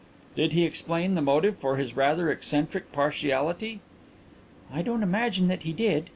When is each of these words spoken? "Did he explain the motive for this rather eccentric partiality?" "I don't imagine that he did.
"Did 0.35 0.53
he 0.53 0.63
explain 0.63 1.13
the 1.13 1.21
motive 1.21 1.59
for 1.59 1.77
this 1.77 1.95
rather 1.95 2.31
eccentric 2.31 2.91
partiality?" 2.91 3.81
"I 4.73 4.81
don't 4.81 5.03
imagine 5.03 5.47
that 5.49 5.61
he 5.61 5.73
did. 5.73 6.09